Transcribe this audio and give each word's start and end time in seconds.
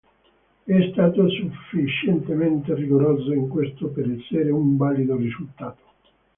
È 0.63 0.89
stato 0.93 1.29
sufficientemente 1.29 2.73
rigoroso 2.73 3.33
in 3.33 3.47
questo 3.47 3.89
per 3.89 4.09
essere 4.09 4.49
un 4.49 4.75
valido 4.75 5.15
risultato. 5.15 5.83